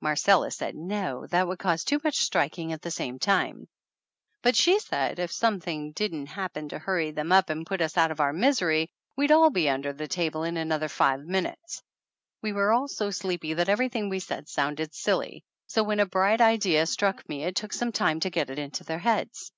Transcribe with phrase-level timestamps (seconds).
[0.00, 3.66] Marcella said no, that would cause too much striking at the same time,
[4.40, 8.12] but she said if something didn't happen to hurry them up and put us out
[8.12, 11.82] of our misery we would all be under the table in another five minutes.
[12.42, 16.40] We were all so sleepy that everything we said sounded silly, so when a bright
[16.40, 19.50] idea struck me it took some time to get it into their heads.